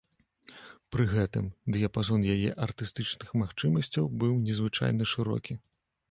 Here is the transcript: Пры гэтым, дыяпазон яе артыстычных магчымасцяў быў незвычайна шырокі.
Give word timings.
Пры 0.93 1.03
гэтым, 1.09 1.49
дыяпазон 1.75 2.23
яе 2.35 2.49
артыстычных 2.67 3.29
магчымасцяў 3.41 4.09
быў 4.23 4.33
незвычайна 4.47 5.03
шырокі. 5.13 5.59